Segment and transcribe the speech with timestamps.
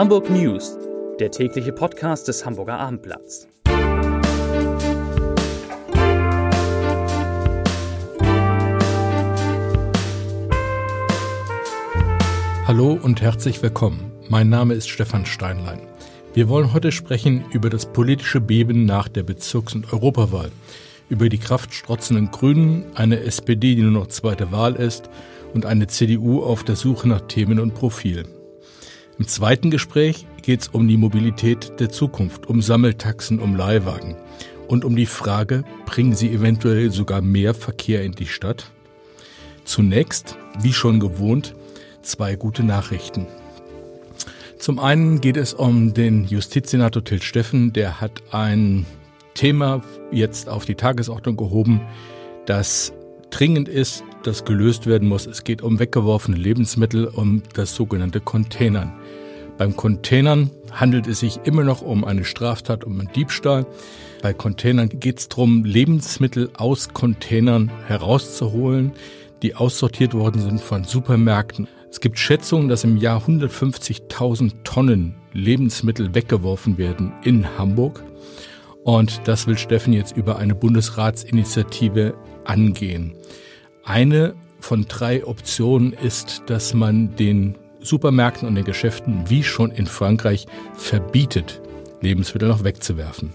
[0.00, 0.78] Hamburg News,
[1.18, 3.46] der tägliche Podcast des Hamburger Abendblatts.
[12.66, 14.10] Hallo und herzlich willkommen.
[14.30, 15.82] Mein Name ist Stefan Steinlein.
[16.32, 20.50] Wir wollen heute sprechen über das politische Beben nach der Bezirks- und Europawahl,
[21.10, 25.10] über die kraftstrotzenden Grünen, eine SPD, die nur noch zweite Wahl ist
[25.52, 28.24] und eine CDU auf der Suche nach Themen und Profil.
[29.20, 34.16] Im zweiten Gespräch geht es um die Mobilität der Zukunft, um Sammeltaxen, um Leihwagen
[34.66, 38.70] und um die Frage, bringen sie eventuell sogar mehr Verkehr in die Stadt?
[39.66, 41.54] Zunächst, wie schon gewohnt,
[42.00, 43.26] zwei gute Nachrichten.
[44.58, 48.86] Zum einen geht es um den Justizsenator Till Steffen, der hat ein
[49.34, 51.82] Thema jetzt auf die Tagesordnung gehoben,
[52.46, 52.94] das
[53.28, 55.26] dringend ist, das gelöst werden muss.
[55.26, 58.94] Es geht um weggeworfene Lebensmittel, um das sogenannte Containern.
[59.60, 63.66] Beim Containern handelt es sich immer noch um eine Straftat, um einen Diebstahl.
[64.22, 68.92] Bei Containern geht es darum, Lebensmittel aus Containern herauszuholen,
[69.42, 71.68] die aussortiert worden sind von Supermärkten.
[71.90, 78.02] Es gibt Schätzungen, dass im Jahr 150.000 Tonnen Lebensmittel weggeworfen werden in Hamburg.
[78.82, 82.14] Und das will Steffen jetzt über eine Bundesratsinitiative
[82.46, 83.12] angehen.
[83.84, 89.86] Eine von drei Optionen ist, dass man den Supermärkten und den Geschäften wie schon in
[89.86, 91.60] Frankreich verbietet,
[92.00, 93.32] Lebensmittel noch wegzuwerfen.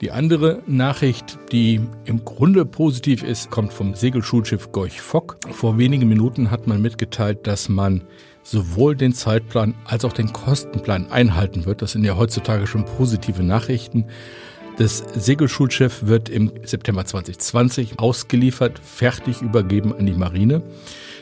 [0.00, 5.36] Die andere Nachricht, die im Grunde positiv ist, kommt vom Segelschulschiff Gorch Fock.
[5.50, 8.04] Vor wenigen Minuten hat man mitgeteilt, dass man
[8.42, 11.82] sowohl den Zeitplan als auch den Kostenplan einhalten wird.
[11.82, 14.06] Das sind ja heutzutage schon positive Nachrichten.
[14.78, 20.62] Das Segelschulschiff wird im September 2020 ausgeliefert, fertig übergeben an die Marine.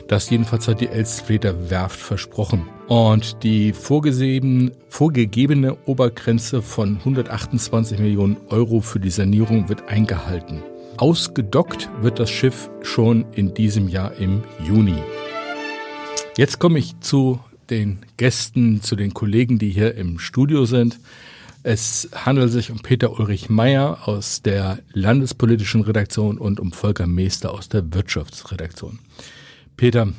[0.09, 2.67] Das jedenfalls hat die Elsfleder Werft versprochen.
[2.87, 10.63] Und die vorgesehen, vorgegebene Obergrenze von 128 Millionen Euro für die Sanierung wird eingehalten.
[10.97, 14.97] Ausgedockt wird das Schiff schon in diesem Jahr im Juni.
[16.37, 17.39] Jetzt komme ich zu
[17.69, 20.99] den Gästen, zu den Kollegen, die hier im Studio sind.
[21.61, 27.53] Es handelt sich um Peter Ulrich Meyer aus der landespolitischen Redaktion und um Volker Meester
[27.53, 28.97] aus der Wirtschaftsredaktion.
[29.79, 30.09] Peter,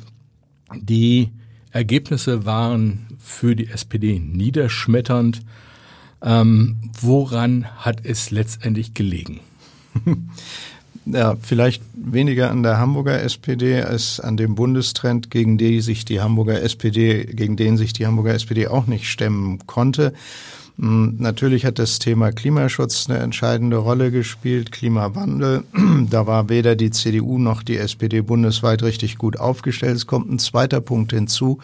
[0.75, 1.29] die
[1.69, 5.41] Ergebnisse waren für die SPD niederschmetternd.
[6.23, 9.39] Ähm, woran hat es letztendlich gelegen?
[11.03, 16.21] Ja, vielleicht weniger an der Hamburger SPD als an dem Bundestrend, gegen den sich die
[16.21, 20.13] Hamburger SPD, gegen den sich die Hamburger SPD auch nicht stemmen konnte.
[20.79, 25.63] Hm, natürlich hat das Thema Klimaschutz eine entscheidende Rolle gespielt, Klimawandel.
[26.09, 29.95] Da war weder die CDU noch die SPD bundesweit richtig gut aufgestellt.
[29.95, 31.59] Es kommt ein zweiter Punkt hinzu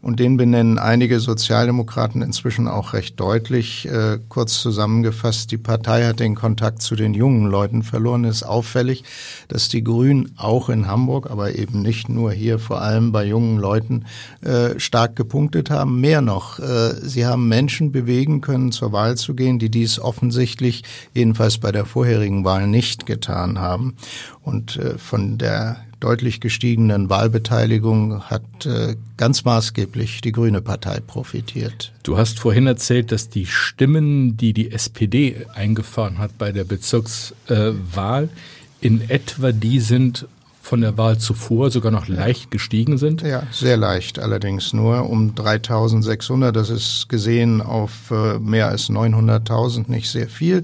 [0.00, 3.86] und den benennen einige Sozialdemokraten inzwischen auch recht deutlich.
[3.86, 8.24] Äh, kurz zusammengefasst, die Partei hat den Kontakt zu den jungen Leuten verloren.
[8.24, 9.04] Es ist auffällig,
[9.48, 13.58] dass die Grünen auch in Hamburg, aber eben nicht nur hier, vor allem bei jungen
[13.58, 14.06] Leuten,
[14.40, 16.00] äh, stark gepunktet haben.
[16.00, 19.98] Mehr noch, äh, sie haben Menschen bewegen können, können, zur Wahl zu gehen, die dies
[19.98, 20.82] offensichtlich
[21.14, 23.96] jedenfalls bei der vorherigen Wahl nicht getan haben.
[24.42, 31.92] Und äh, von der deutlich gestiegenen Wahlbeteiligung hat äh, ganz maßgeblich die Grüne Partei profitiert.
[32.02, 38.24] Du hast vorhin erzählt, dass die Stimmen, die die SPD eingefahren hat bei der Bezirkswahl,
[38.24, 40.26] äh, in etwa die sind
[40.62, 43.22] von der Wahl zuvor sogar noch leicht gestiegen sind?
[43.22, 46.54] Ja, sehr leicht allerdings nur um 3600.
[46.54, 50.62] Das ist gesehen auf äh, mehr als 900.000 nicht sehr viel.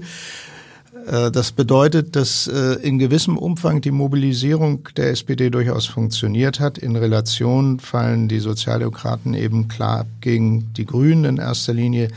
[1.05, 6.77] Äh, das bedeutet, dass äh, in gewissem Umfang die Mobilisierung der SPD durchaus funktioniert hat.
[6.77, 12.07] In Relation fallen die Sozialdemokraten eben klar gegen die Grünen in erster Linie,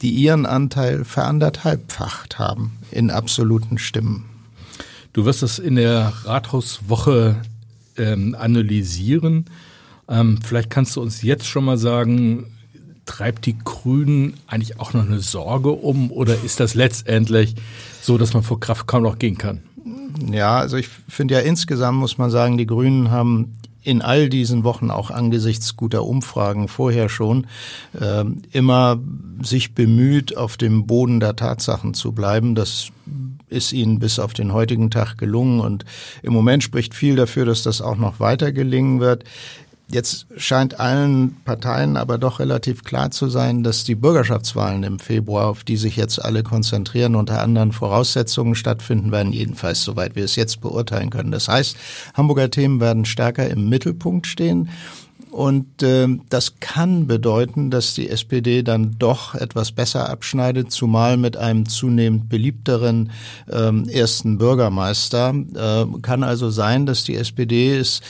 [0.00, 4.31] die ihren Anteil veranderthalbfacht haben in absoluten Stimmen.
[5.12, 7.36] Du wirst es in der Rathauswoche
[7.98, 9.44] ähm, analysieren.
[10.08, 12.46] Ähm, vielleicht kannst du uns jetzt schon mal sagen,
[13.04, 17.54] treibt die Grünen eigentlich auch noch eine Sorge um oder ist das letztendlich
[18.00, 19.62] so, dass man vor Kraft kaum noch gehen kann?
[20.30, 24.64] Ja, also ich finde ja insgesamt muss man sagen, die Grünen haben in all diesen
[24.64, 27.46] Wochen auch angesichts guter Umfragen vorher schon
[27.98, 28.98] äh, immer
[29.42, 32.54] sich bemüht, auf dem Boden der Tatsachen zu bleiben.
[32.54, 32.90] Das
[33.48, 35.84] ist ihnen bis auf den heutigen Tag gelungen und
[36.22, 39.24] im Moment spricht viel dafür, dass das auch noch weiter gelingen wird.
[39.92, 45.48] Jetzt scheint allen Parteien aber doch relativ klar zu sein, dass die Bürgerschaftswahlen im Februar,
[45.48, 50.34] auf die sich jetzt alle konzentrieren, unter anderen Voraussetzungen stattfinden werden, jedenfalls soweit wir es
[50.34, 51.30] jetzt beurteilen können.
[51.30, 51.76] Das heißt,
[52.14, 54.70] Hamburger Themen werden stärker im Mittelpunkt stehen.
[55.30, 61.36] Und äh, das kann bedeuten, dass die SPD dann doch etwas besser abschneidet, zumal mit
[61.36, 63.10] einem zunehmend beliebteren
[63.50, 65.34] ähm, ersten Bürgermeister.
[65.54, 68.02] Äh, kann also sein, dass die SPD es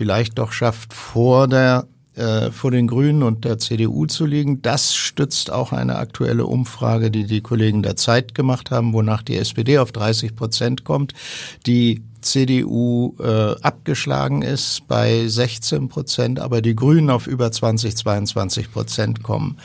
[0.00, 4.62] vielleicht doch schafft, vor der äh, vor den Grünen und der CDU zu liegen.
[4.62, 9.36] Das stützt auch eine aktuelle Umfrage, die die Kollegen der Zeit gemacht haben, wonach die
[9.36, 11.12] SPD auf 30 Prozent kommt.
[11.66, 18.72] Die CDU äh, abgeschlagen ist bei 16 Prozent, aber die Grünen auf über 20, 22
[18.72, 19.56] Prozent kommen.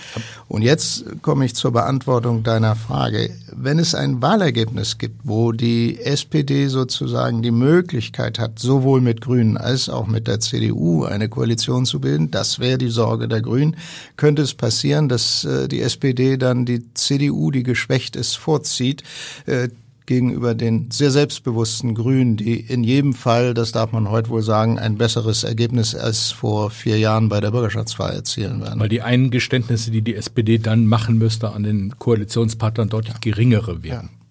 [0.48, 3.30] Und jetzt komme ich zur Beantwortung deiner Frage.
[3.52, 9.58] Wenn es ein Wahlergebnis gibt, wo die SPD sozusagen die Möglichkeit hat, sowohl mit Grünen
[9.58, 13.76] als auch mit der CDU eine Koalition zu bilden, das wäre die Sorge der Grünen,
[14.18, 19.04] könnte es passieren, dass äh, die SPD dann die CDU, die geschwächt ist, vorzieht.
[19.46, 19.70] Äh,
[20.06, 24.78] gegenüber den sehr selbstbewussten Grünen, die in jedem Fall, das darf man heute wohl sagen,
[24.78, 28.80] ein besseres Ergebnis als vor vier Jahren bei der Bürgerschaftswahl erzielen werden.
[28.80, 34.10] Weil die Eingeständnisse, die die SPD dann machen müsste an den Koalitionspartnern, deutlich geringere wären.
[34.14, 34.26] Ja.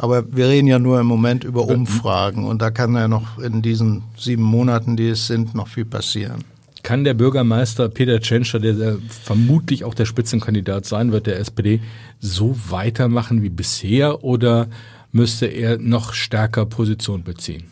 [0.00, 3.60] Aber wir reden ja nur im Moment über Umfragen und da kann ja noch in
[3.60, 6.42] diesen sieben Monaten, die es sind, noch viel passieren.
[6.82, 11.80] Kann der Bürgermeister Peter Tschentscher, der vermutlich auch der Spitzenkandidat sein wird, der SPD,
[12.18, 14.68] so weitermachen wie bisher oder
[15.12, 17.64] müsste er noch stärker Position beziehen.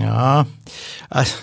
[0.00, 0.46] Ja,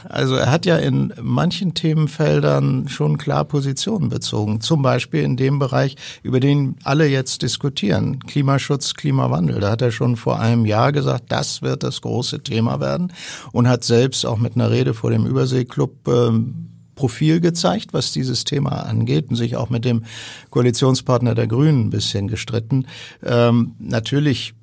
[0.08, 4.62] also er hat ja in manchen Themenfeldern schon klar Positionen bezogen.
[4.62, 8.20] Zum Beispiel in dem Bereich, über den alle jetzt diskutieren.
[8.20, 9.60] Klimaschutz, Klimawandel.
[9.60, 13.12] Da hat er schon vor einem Jahr gesagt, das wird das große Thema werden
[13.52, 18.46] und hat selbst auch mit einer Rede vor dem Überseeklub ähm, Profil gezeigt, was dieses
[18.46, 20.06] Thema angeht und sich auch mit dem
[20.50, 22.88] Koalitionspartner der Grünen ein bisschen gestritten.
[23.22, 24.54] Ähm, natürlich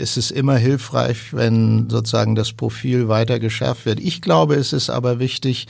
[0.00, 4.00] ist es immer hilfreich, wenn sozusagen das Profil weiter geschärft wird.
[4.00, 5.68] Ich glaube, es ist aber wichtig,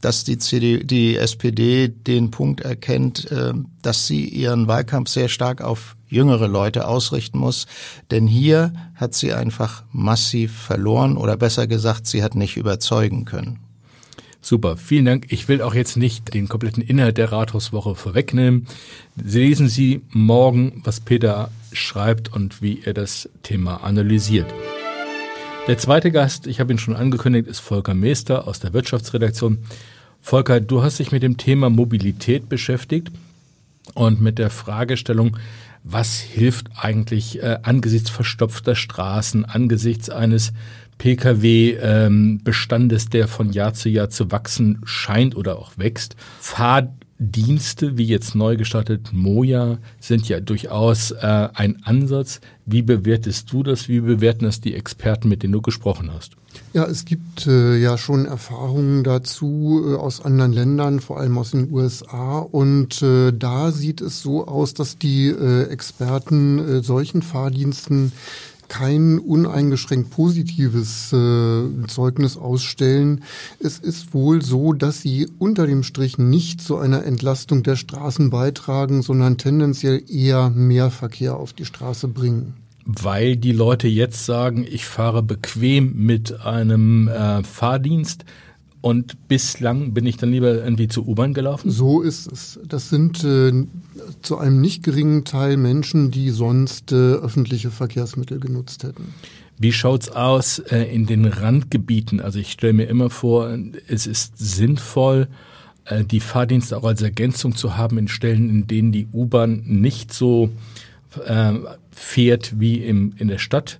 [0.00, 3.52] dass die, CD, die SPD den Punkt erkennt, äh,
[3.82, 7.66] dass sie ihren Wahlkampf sehr stark auf jüngere Leute ausrichten muss.
[8.10, 13.60] Denn hier hat sie einfach massiv verloren oder besser gesagt, sie hat nicht überzeugen können.
[14.44, 15.26] Super, vielen Dank.
[15.28, 18.66] Ich will auch jetzt nicht den kompletten Inhalt der Rathauswoche vorwegnehmen.
[19.14, 24.52] Lesen Sie morgen, was Peter schreibt und wie er das Thema analysiert.
[25.68, 29.58] Der zweite Gast, ich habe ihn schon angekündigt, ist Volker Meester aus der Wirtschaftsredaktion.
[30.20, 33.12] Volker, du hast dich mit dem Thema Mobilität beschäftigt
[33.94, 35.36] und mit der Fragestellung,
[35.84, 40.52] was hilft eigentlich äh, angesichts verstopfter Straßen, angesichts eines
[41.02, 46.14] Pkw-Bestandes, ähm, der von Jahr zu Jahr zu wachsen scheint oder auch wächst.
[46.38, 52.40] Fahrdienste, wie jetzt neu gestartet Moja, sind ja durchaus äh, ein Ansatz.
[52.66, 53.88] Wie bewertest du das?
[53.88, 56.36] Wie bewerten das die Experten, mit denen du gesprochen hast?
[56.72, 61.50] Ja, es gibt äh, ja schon Erfahrungen dazu äh, aus anderen Ländern, vor allem aus
[61.50, 62.38] den USA.
[62.38, 68.12] Und äh, da sieht es so aus, dass die äh, Experten äh, solchen Fahrdiensten
[68.72, 73.22] kein uneingeschränkt positives äh, Zeugnis ausstellen.
[73.60, 78.30] Es ist wohl so, dass sie unter dem Strich nicht zu einer Entlastung der Straßen
[78.30, 82.54] beitragen, sondern tendenziell eher mehr Verkehr auf die Straße bringen
[82.84, 88.24] weil die Leute jetzt sagen, ich fahre bequem mit einem äh, Fahrdienst,
[88.82, 91.70] und bislang bin ich dann lieber irgendwie zur U-Bahn gelaufen?
[91.70, 92.58] So ist es.
[92.66, 93.52] Das sind äh,
[94.22, 99.14] zu einem nicht geringen Teil Menschen, die sonst äh, öffentliche Verkehrsmittel genutzt hätten.
[99.56, 102.20] Wie schaut's aus äh, in den Randgebieten?
[102.20, 103.56] Also ich stelle mir immer vor,
[103.86, 105.28] es ist sinnvoll,
[105.84, 110.12] äh, die Fahrdienste auch als Ergänzung zu haben in Stellen, in denen die U-Bahn nicht
[110.12, 110.50] so
[111.24, 111.52] äh,
[111.92, 113.78] fährt wie im, in der Stadt.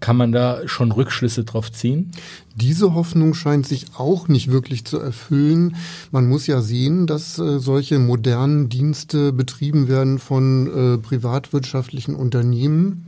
[0.00, 2.12] Kann man da schon Rückschlüsse drauf ziehen?
[2.54, 5.76] Diese Hoffnung scheint sich auch nicht wirklich zu erfüllen.
[6.12, 13.06] Man muss ja sehen, dass äh, solche modernen Dienste betrieben werden von äh, privatwirtschaftlichen Unternehmen.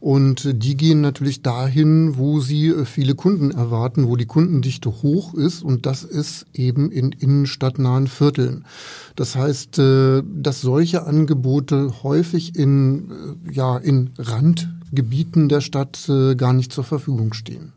[0.00, 5.34] Und die gehen natürlich dahin, wo sie äh, viele Kunden erwarten, wo die Kundendichte hoch
[5.34, 5.62] ist.
[5.62, 8.64] Und das ist eben in innenstadtnahen Vierteln.
[9.14, 13.12] Das heißt, dass solche Angebote häufig in,
[13.50, 17.72] ja, in Rand Gebieten der Stadt äh, gar nicht zur Verfügung stehen.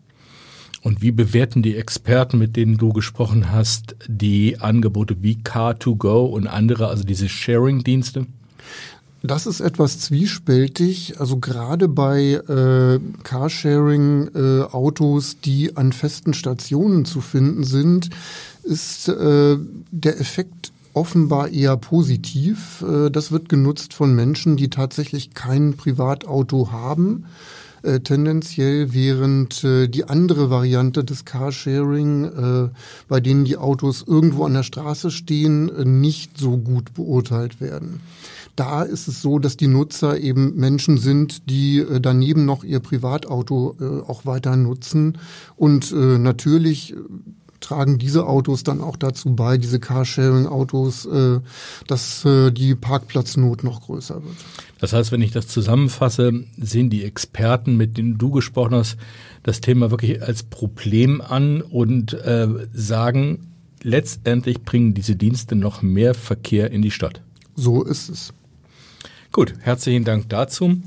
[0.82, 6.46] Und wie bewerten die Experten, mit denen du gesprochen hast, die Angebote wie Car2Go und
[6.46, 8.28] andere, also diese Sharing-Dienste?
[9.24, 11.20] Das ist etwas zwiespältig.
[11.20, 18.12] Also gerade bei äh, Carsharing-Autos, äh, die an festen Stationen zu finden sind,
[18.62, 19.58] ist äh,
[19.92, 22.84] der Effekt offenbar eher positiv.
[22.88, 27.26] Äh, das wird genutzt von Menschen, die tatsächlich kein Privatauto haben.
[27.86, 32.70] äh, tendenziell, während äh, die andere Variante des Carsharing, äh,
[33.08, 38.02] bei denen die Autos irgendwo an der Straße stehen, äh, nicht so gut beurteilt werden.
[38.56, 42.80] Da ist es so, dass die Nutzer eben Menschen sind, die äh, daneben noch ihr
[42.80, 43.76] Privatauto
[44.08, 45.18] auch weiter nutzen
[45.56, 46.96] und natürlich
[47.66, 51.40] tragen diese Autos dann auch dazu bei, diese Carsharing-Autos, äh,
[51.88, 54.36] dass äh, die Parkplatznot noch größer wird.
[54.80, 58.98] Das heißt, wenn ich das zusammenfasse, sehen die Experten, mit denen du gesprochen hast,
[59.44, 63.48] das Thema wirklich als Problem an und äh, sagen,
[63.82, 67.22] letztendlich bringen diese Dienste noch mehr Verkehr in die Stadt.
[67.56, 68.34] So ist es.
[69.32, 70.78] Gut, herzlichen Dank dazu.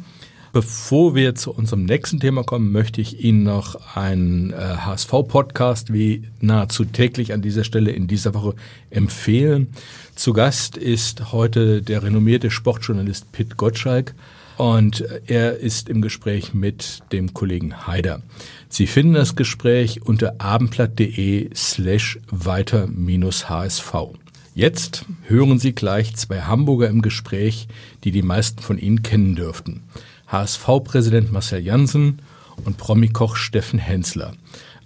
[0.52, 6.24] Bevor wir zu unserem nächsten Thema kommen, möchte ich Ihnen noch einen äh, HSV-Podcast wie
[6.40, 8.54] nahezu täglich an dieser Stelle in dieser Woche
[8.88, 9.68] empfehlen.
[10.14, 14.14] Zu Gast ist heute der renommierte Sportjournalist Pitt Gottschalk
[14.56, 18.22] und er ist im Gespräch mit dem Kollegen Haider.
[18.70, 23.94] Sie finden das Gespräch unter abendblatt.de slash weiter-hsv.
[24.54, 27.68] Jetzt hören Sie gleich zwei Hamburger im Gespräch,
[28.02, 29.84] die die meisten von Ihnen kennen dürften.
[30.28, 32.20] HSV-Präsident Marcel Janssen
[32.64, 34.32] und Promi-Koch Steffen Hensler.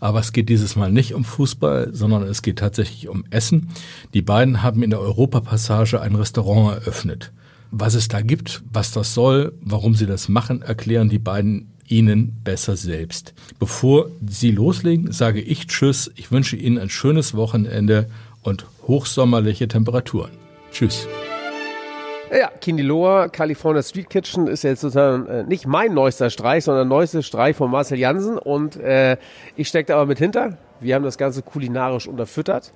[0.01, 3.69] Aber es geht dieses Mal nicht um Fußball, sondern es geht tatsächlich um Essen.
[4.15, 7.33] Die beiden haben in der Europapassage ein Restaurant eröffnet.
[7.71, 12.41] Was es da gibt, was das soll, warum sie das machen, erklären die beiden Ihnen
[12.43, 13.35] besser selbst.
[13.59, 16.11] Bevor Sie loslegen, sage ich Tschüss.
[16.17, 18.09] Ich wünsche Ihnen ein schönes Wochenende
[18.43, 20.33] und hochsommerliche Temperaturen.
[20.73, 21.07] Tschüss.
[22.35, 27.23] Ja, Kiniloa, California Street Kitchen ist jetzt sozusagen äh, nicht mein neuester Streich, sondern neuester
[27.23, 28.39] Streich von Marcel Jansen.
[28.39, 29.19] Und äh,
[29.55, 30.57] ich stecke da aber mit hinter.
[30.81, 32.73] Wir haben das Ganze kulinarisch unterfüttert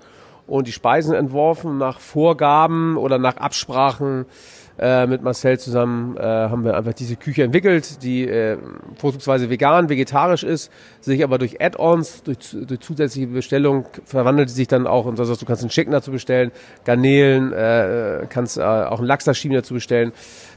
[0.46, 4.26] und die Speisen entworfen nach Vorgaben oder nach Absprachen
[4.78, 8.58] äh, mit Marcel zusammen äh, haben wir einfach diese Küche entwickelt, die äh,
[8.96, 14.86] vorzugsweise vegan, vegetarisch ist, sich aber durch Add-ons, durch, durch zusätzliche Bestellung verwandelt sich dann
[14.86, 16.52] auch, und das du kannst einen Chicken dazu bestellen,
[16.84, 20.12] Garnelen, äh, kannst äh, auch einen Lachs dazu bestellen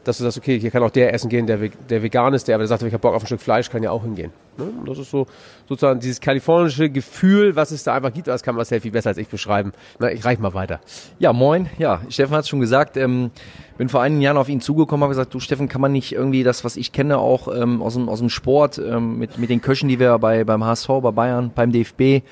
[0.10, 1.58] dass du sagst, okay, hier kann auch der essen gehen, der,
[1.90, 3.92] der vegan ist, der aber sagt, ich habe Bock auf ein Stück Fleisch, kann ja
[3.92, 4.32] auch hingehen.
[4.58, 4.66] Ne?
[4.86, 5.28] Das ist so
[5.68, 9.18] sozusagen dieses kalifornische Gefühl, was es da einfach gibt, das kann Marcel viel besser als
[9.18, 9.72] ich beschreiben.
[10.00, 10.80] Na, ich reich mal weiter.
[11.20, 11.70] Ja, moin.
[11.78, 12.98] Ja, Steffen hat es schon gesagt.
[12.98, 13.32] Ähm,
[13.78, 16.44] bin vor einigen Jahren auf ihn zugekommen, habe gesagt, du Steffen, kann man nicht irgendwie
[16.44, 19.62] das, was ich kenne, auch ähm, aus, dem, aus dem Sport, ähm, mit, mit den
[19.62, 22.26] Köchen, die wir bei, beim HSV, bei Bayern, beim DFB,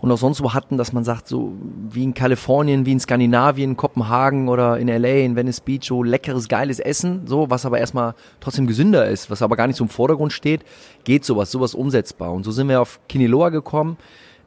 [0.00, 1.52] und auch sonst wo hatten, dass man sagt, so
[1.90, 6.48] wie in Kalifornien, wie in Skandinavien, Kopenhagen oder in LA, in Venice Beach, so leckeres,
[6.48, 9.90] geiles Essen, so, was aber erstmal trotzdem gesünder ist, was aber gar nicht so im
[9.90, 10.64] Vordergrund steht,
[11.04, 12.32] geht sowas, sowas umsetzbar.
[12.32, 13.96] Und so sind wir auf Kiniloa gekommen,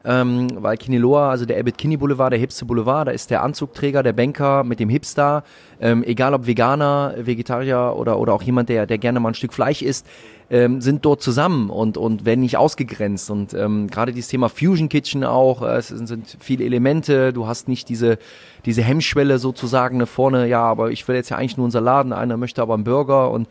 [0.04, 4.02] ähm, weil Kiniloa, also der Abbott Kinney Boulevard, der hipste Boulevard, da ist der Anzugträger,
[4.02, 5.44] der Banker mit dem Hipster,
[5.80, 9.52] ähm, egal ob Veganer, Vegetarier oder, oder auch jemand, der, der gerne mal ein Stück
[9.52, 10.06] Fleisch isst,
[10.50, 13.30] ähm, sind dort zusammen und, und werden nicht ausgegrenzt.
[13.30, 17.46] Und ähm, gerade dieses Thema Fusion Kitchen auch, äh, es sind, sind viele Elemente, du
[17.46, 18.18] hast nicht diese,
[18.64, 22.10] diese Hemmschwelle sozusagen ne, vorne, ja, aber ich will jetzt ja eigentlich nur einen Salat,
[22.10, 23.48] einer möchte aber einen Burger und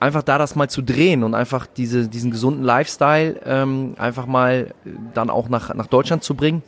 [0.00, 4.74] einfach da das mal zu drehen und einfach diese, diesen gesunden Lifestyle ähm, einfach mal
[5.14, 6.62] dann auch nach, nach Deutschland zu bringen.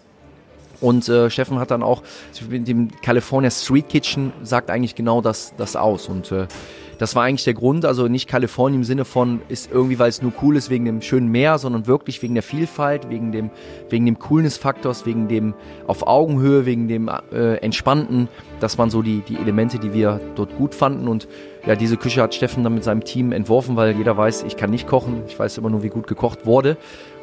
[0.82, 2.02] Und äh, Steffen hat dann auch
[2.50, 6.08] mit dem California Street Kitchen sagt eigentlich genau das, das aus.
[6.08, 6.46] Und äh,
[6.98, 10.22] das war eigentlich der Grund, also nicht Kalifornien im Sinne von ist irgendwie, weil es
[10.22, 13.50] nur cool ist wegen dem schönen Meer, sondern wirklich wegen der Vielfalt, wegen dem,
[13.90, 15.54] wegen dem Coolness-Faktors, wegen dem
[15.86, 18.28] auf Augenhöhe, wegen dem äh, Entspannten.
[18.60, 21.26] Das waren so die, die Elemente, die wir dort gut fanden und
[21.66, 24.70] ja, diese Küche hat Steffen dann mit seinem Team entworfen, weil jeder weiß, ich kann
[24.70, 26.76] nicht kochen, ich weiß immer nur, wie gut gekocht wurde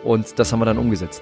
[0.04, 1.22] und das haben wir dann umgesetzt.